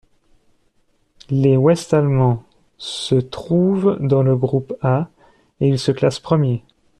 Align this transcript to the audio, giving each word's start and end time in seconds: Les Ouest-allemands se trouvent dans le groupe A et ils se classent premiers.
Les 1.29 1.55
Ouest-allemands 1.57 2.43
se 2.79 3.13
trouvent 3.13 3.99
dans 4.01 4.23
le 4.23 4.35
groupe 4.35 4.73
A 4.81 5.09
et 5.59 5.67
ils 5.67 5.77
se 5.77 5.91
classent 5.91 6.19
premiers. 6.19 6.63